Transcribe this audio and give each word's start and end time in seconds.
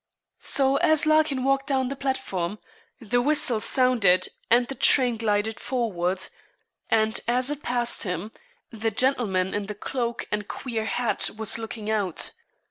So, 0.39 0.77
as 0.77 1.05
Larkin 1.05 1.43
walked 1.43 1.67
down 1.67 1.89
the 1.89 1.95
platform, 1.95 2.57
the 2.99 3.21
whistle 3.21 3.59
sounded 3.59 4.29
and 4.49 4.67
the 4.67 4.73
train 4.73 5.15
glided 5.15 5.59
forward, 5.59 6.25
and 6.89 7.19
as 7.27 7.51
it 7.51 7.61
passed 7.61 8.01
him, 8.01 8.31
the 8.71 8.89
gentleman 8.89 9.53
in 9.53 9.67
the 9.67 9.75
cloak 9.75 10.27
and 10.31 10.47
queer 10.47 10.85
hat 10.85 11.29
was 11.37 11.59
looking 11.59 11.91
out. 11.91 12.31